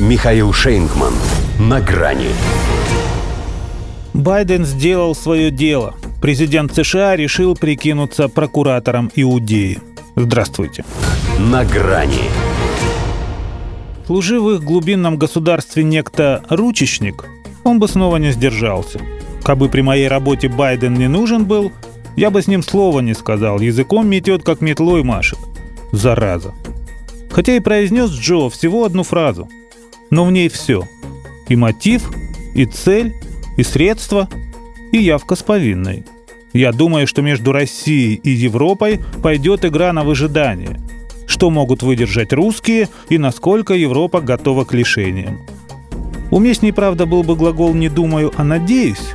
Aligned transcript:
Михаил 0.00 0.50
Шейнгман. 0.54 1.12
На 1.58 1.78
грани. 1.78 2.28
Байден 4.14 4.64
сделал 4.64 5.14
свое 5.14 5.50
дело. 5.50 5.94
Президент 6.22 6.74
США 6.74 7.16
решил 7.16 7.54
прикинуться 7.54 8.28
прокуратором 8.28 9.10
Иудеи. 9.14 9.78
Здравствуйте. 10.16 10.86
На 11.38 11.66
грани. 11.66 12.30
Служи 14.06 14.40
в 14.40 14.50
их 14.52 14.62
глубинном 14.62 15.18
государстве 15.18 15.84
некто 15.84 16.42
ручечник, 16.48 17.26
он 17.62 17.78
бы 17.78 17.86
снова 17.86 18.16
не 18.16 18.32
сдержался. 18.32 19.00
Кабы 19.42 19.68
при 19.68 19.82
моей 19.82 20.08
работе 20.08 20.48
Байден 20.48 20.94
не 20.94 21.08
нужен 21.08 21.44
был, 21.44 21.72
я 22.16 22.30
бы 22.30 22.40
с 22.40 22.46
ним 22.46 22.62
слова 22.62 23.00
не 23.00 23.12
сказал, 23.12 23.60
языком 23.60 24.08
метет, 24.08 24.44
как 24.44 24.62
метлой 24.62 25.02
машет. 25.02 25.38
Зараза. 25.92 26.54
Хотя 27.30 27.54
и 27.54 27.60
произнес 27.60 28.10
Джо 28.10 28.48
всего 28.48 28.86
одну 28.86 29.02
фразу. 29.02 29.46
Но 30.10 30.24
в 30.24 30.32
ней 30.32 30.48
все. 30.48 30.88
И 31.48 31.56
мотив, 31.56 32.10
и 32.54 32.64
цель, 32.66 33.14
и 33.56 33.62
средства, 33.62 34.28
и 34.92 34.98
явка 34.98 35.36
с 35.36 35.42
повинной. 35.42 36.04
Я 36.52 36.72
думаю, 36.72 37.06
что 37.06 37.22
между 37.22 37.52
Россией 37.52 38.14
и 38.14 38.30
Европой 38.30 39.00
пойдет 39.22 39.64
игра 39.64 39.92
на 39.92 40.02
выжидание. 40.02 40.80
Что 41.26 41.50
могут 41.50 41.82
выдержать 41.82 42.32
русские 42.32 42.88
и 43.08 43.18
насколько 43.18 43.74
Европа 43.74 44.20
готова 44.20 44.64
к 44.64 44.74
лишениям. 44.74 45.40
Уместней, 46.30 46.72
правда, 46.72 47.06
был 47.06 47.22
бы 47.22 47.36
глагол 47.36 47.74
«не 47.74 47.88
думаю, 47.88 48.32
а 48.36 48.44
надеюсь», 48.44 49.14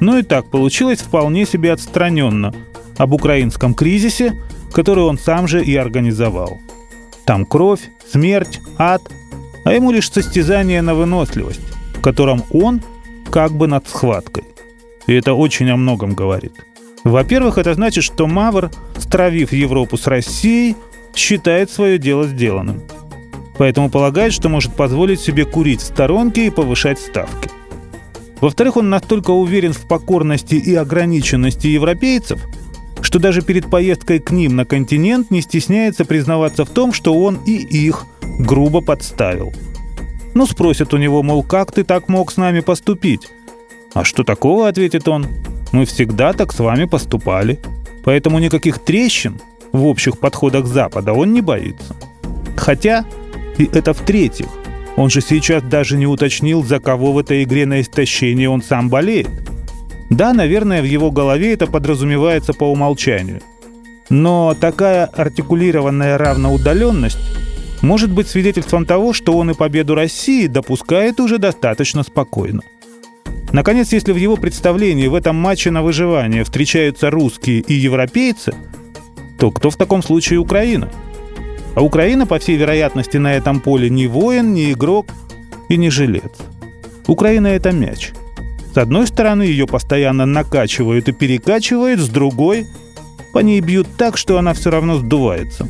но 0.00 0.18
и 0.18 0.22
так 0.22 0.50
получилось 0.50 1.00
вполне 1.00 1.46
себе 1.46 1.72
отстраненно 1.72 2.54
об 2.98 3.12
украинском 3.12 3.74
кризисе, 3.74 4.34
который 4.72 5.04
он 5.04 5.18
сам 5.18 5.48
же 5.48 5.64
и 5.64 5.74
организовал. 5.74 6.58
Там 7.24 7.44
кровь, 7.44 7.80
смерть, 8.10 8.60
ад, 8.78 9.02
а 9.66 9.72
ему 9.72 9.90
лишь 9.90 10.12
состязание 10.12 10.80
на 10.80 10.94
выносливость, 10.94 11.60
в 11.96 12.00
котором 12.00 12.44
он 12.52 12.80
как 13.32 13.50
бы 13.50 13.66
над 13.66 13.88
схваткой. 13.88 14.44
И 15.08 15.12
это 15.12 15.34
очень 15.34 15.68
о 15.70 15.76
многом 15.76 16.14
говорит. 16.14 16.52
Во-первых, 17.02 17.58
это 17.58 17.74
значит, 17.74 18.04
что 18.04 18.28
Мавр, 18.28 18.70
стравив 18.96 19.52
Европу 19.52 19.96
с 19.96 20.06
Россией, 20.06 20.76
считает 21.16 21.68
свое 21.68 21.98
дело 21.98 22.28
сделанным. 22.28 22.80
Поэтому 23.58 23.90
полагает, 23.90 24.32
что 24.32 24.48
может 24.48 24.72
позволить 24.72 25.18
себе 25.18 25.44
курить 25.44 25.80
в 25.80 25.86
сторонке 25.86 26.46
и 26.46 26.50
повышать 26.50 27.00
ставки. 27.00 27.50
Во-вторых, 28.40 28.76
он 28.76 28.88
настолько 28.88 29.32
уверен 29.32 29.72
в 29.72 29.88
покорности 29.88 30.54
и 30.54 30.76
ограниченности 30.76 31.66
европейцев– 31.66 32.38
что 33.02 33.18
даже 33.18 33.42
перед 33.42 33.70
поездкой 33.70 34.18
к 34.18 34.30
ним 34.30 34.56
на 34.56 34.64
континент 34.64 35.30
не 35.30 35.40
стесняется 35.40 36.04
признаваться 36.04 36.64
в 36.64 36.70
том, 36.70 36.92
что 36.92 37.14
он 37.14 37.38
и 37.46 37.52
их 37.52 38.04
грубо 38.46 38.80
подставил. 38.80 39.52
Ну, 40.34 40.46
спросят 40.46 40.94
у 40.94 40.96
него, 40.96 41.22
мол, 41.22 41.42
как 41.42 41.72
ты 41.72 41.84
так 41.84 42.08
мог 42.08 42.32
с 42.32 42.36
нами 42.36 42.60
поступить? 42.60 43.28
А 43.94 44.04
что 44.04 44.24
такого, 44.24 44.68
ответит 44.68 45.08
он, 45.08 45.26
мы 45.72 45.84
всегда 45.84 46.32
так 46.32 46.52
с 46.52 46.58
вами 46.58 46.84
поступали. 46.84 47.58
Поэтому 48.04 48.38
никаких 48.38 48.78
трещин 48.78 49.40
в 49.72 49.86
общих 49.86 50.18
подходах 50.18 50.66
Запада 50.66 51.12
он 51.12 51.32
не 51.32 51.40
боится. 51.40 51.96
Хотя, 52.56 53.04
и 53.58 53.68
это 53.72 53.92
в-третьих, 53.92 54.46
он 54.96 55.10
же 55.10 55.20
сейчас 55.20 55.62
даже 55.62 55.96
не 55.98 56.06
уточнил, 56.06 56.62
за 56.62 56.78
кого 56.78 57.12
в 57.12 57.18
этой 57.18 57.42
игре 57.42 57.66
на 57.66 57.80
истощение 57.80 58.48
он 58.48 58.62
сам 58.62 58.88
болеет– 58.88 59.28
да, 60.10 60.32
наверное, 60.32 60.82
в 60.82 60.84
его 60.84 61.10
голове 61.10 61.52
это 61.52 61.66
подразумевается 61.66 62.52
по 62.52 62.64
умолчанию. 62.70 63.40
Но 64.08 64.54
такая 64.58 65.06
артикулированная 65.06 66.16
равноудаленность 66.16 67.18
может 67.82 68.10
быть 68.10 68.28
свидетельством 68.28 68.86
того, 68.86 69.12
что 69.12 69.36
он 69.36 69.50
и 69.50 69.54
победу 69.54 69.94
России 69.94 70.46
допускает 70.46 71.20
уже 71.20 71.38
достаточно 71.38 72.02
спокойно. 72.02 72.62
Наконец, 73.52 73.92
если 73.92 74.12
в 74.12 74.16
его 74.16 74.36
представлении 74.36 75.06
в 75.06 75.14
этом 75.14 75.36
матче 75.36 75.70
на 75.70 75.82
выживание 75.82 76.44
встречаются 76.44 77.10
русские 77.10 77.60
и 77.60 77.74
европейцы, 77.74 78.54
то 79.38 79.50
кто 79.50 79.70
в 79.70 79.76
таком 79.76 80.02
случае 80.02 80.38
Украина? 80.40 80.90
А 81.74 81.82
Украина, 81.82 82.26
по 82.26 82.38
всей 82.38 82.56
вероятности, 82.56 83.18
на 83.18 83.34
этом 83.34 83.60
поле 83.60 83.90
не 83.90 84.06
воин, 84.06 84.54
не 84.54 84.72
игрок 84.72 85.06
и 85.68 85.76
не 85.76 85.90
жилец. 85.90 86.32
Украина— 87.06 87.46
это 87.48 87.72
мяч— 87.72 88.12
с 88.76 88.78
одной 88.78 89.06
стороны, 89.06 89.44
ее 89.44 89.66
постоянно 89.66 90.26
накачивают 90.26 91.08
и 91.08 91.12
перекачивают, 91.12 91.98
с 91.98 92.10
другой— 92.10 92.66
по 93.32 93.38
ней 93.38 93.60
бьют 93.60 93.86
так, 93.96 94.18
что 94.18 94.36
она 94.36 94.52
все 94.52 94.70
равно 94.70 94.98
сдувается. 94.98 95.66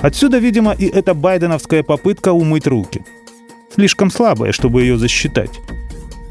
Отсюда, 0.00 0.38
видимо, 0.38 0.72
и 0.72 0.86
эта 0.86 1.14
байденовская 1.14 1.82
попытка 1.82 2.32
умыть 2.32 2.66
руки. 2.66 3.04
Слишком 3.74 4.10
слабая, 4.10 4.52
чтобы 4.52 4.82
ее 4.82 4.98
засчитать. 4.98 5.60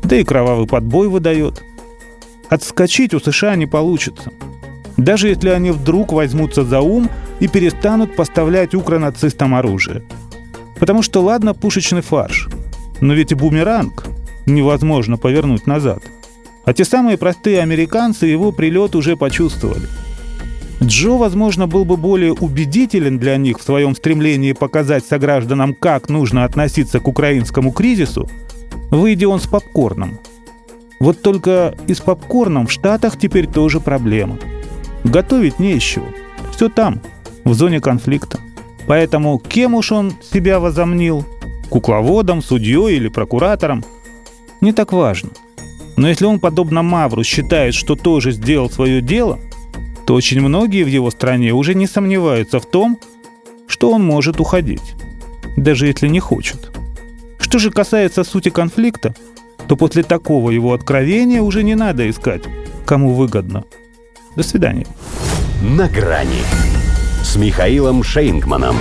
Да 0.03 0.15
и 0.15 0.23
кровавый 0.23 0.67
подбой 0.67 1.07
выдает. 1.07 1.63
Отскочить 2.49 3.13
у 3.13 3.19
США 3.19 3.55
не 3.55 3.65
получится. 3.65 4.31
Даже 4.97 5.27
если 5.27 5.49
они 5.49 5.71
вдруг 5.71 6.13
возьмутся 6.13 6.63
за 6.63 6.79
ум 6.79 7.09
и 7.39 7.47
перестанут 7.47 8.15
поставлять 8.15 8.75
укронацистам 8.75 9.55
оружие. 9.55 10.03
Потому 10.79 11.01
что 11.01 11.21
ладно 11.21 11.53
пушечный 11.53 12.01
фарш, 12.01 12.49
но 13.01 13.13
ведь 13.13 13.31
и 13.31 13.35
бумеранг 13.35 14.05
невозможно 14.45 15.17
повернуть 15.17 15.67
назад. 15.67 16.03
А 16.65 16.73
те 16.73 16.85
самые 16.85 17.17
простые 17.17 17.61
американцы 17.61 18.25
его 18.25 18.51
прилет 18.51 18.95
уже 18.95 19.15
почувствовали. 19.15 19.87
Джо, 20.83 21.17
возможно, 21.17 21.67
был 21.67 21.85
бы 21.85 21.97
более 21.97 22.33
убедителен 22.33 23.17
для 23.17 23.37
них 23.37 23.59
в 23.59 23.63
своем 23.63 23.95
стремлении 23.95 24.53
показать 24.53 25.05
согражданам, 25.05 25.73
как 25.73 26.09
нужно 26.09 26.43
относиться 26.43 26.99
к 26.99 27.07
украинскому 27.07 27.71
кризису, 27.71 28.29
выйдя 28.91 29.27
он 29.27 29.39
с 29.39 29.47
попкорном. 29.47 30.19
Вот 30.99 31.21
только 31.21 31.75
и 31.87 31.93
с 31.93 32.01
попкорном 32.01 32.67
в 32.67 32.71
Штатах 32.71 33.17
теперь 33.17 33.47
тоже 33.47 33.79
проблема. 33.79 34.37
Готовить 35.03 35.59
не 35.59 35.73
из. 35.73 35.95
Все 36.51 36.69
там, 36.69 37.01
в 37.43 37.53
зоне 37.53 37.79
конфликта. 37.79 38.39
Поэтому 38.87 39.39
кем 39.39 39.75
уж 39.75 39.91
он 39.91 40.13
себя 40.21 40.59
возомнил? 40.59 41.25
Кукловодом, 41.69 42.41
судьей 42.41 42.97
или 42.97 43.07
прокуратором– 43.07 43.83
не 44.61 44.73
так 44.73 44.93
важно. 44.93 45.29
Но 45.95 46.09
если 46.09 46.25
он, 46.25 46.39
подобно 46.39 46.81
Мавру, 46.81 47.23
считает, 47.23 47.73
что 47.73 47.95
тоже 47.95 48.31
сделал 48.31 48.69
свое 48.69 49.01
дело, 49.01 49.39
то 50.05 50.13
очень 50.13 50.41
многие 50.41 50.83
в 50.83 50.87
его 50.87 51.09
стране 51.11 51.53
уже 51.53 51.75
не 51.75 51.87
сомневаются 51.87 52.59
в 52.59 52.65
том, 52.65 52.99
что 53.67 53.91
он 53.91 54.03
может 54.03 54.39
уходить, 54.39 54.93
даже 55.57 55.87
если 55.87 56.07
не 56.07 56.19
хочет. 56.19 56.71
Что 57.39 57.59
же 57.59 57.71
касается 57.71 58.23
сути 58.23 58.49
конфликта, 58.49 59.15
то 59.67 59.75
после 59.75 60.03
такого 60.03 60.51
его 60.51 60.73
откровения 60.73 61.41
уже 61.41 61.63
не 61.63 61.75
надо 61.75 62.09
искать, 62.09 62.43
кому 62.85 63.13
выгодно. 63.13 63.65
До 64.35 64.43
свидания. 64.43 64.85
На 65.61 65.87
грани 65.87 66.43
с 67.23 67.35
Михаилом 67.35 68.03
Шейнгманом. 68.03 68.75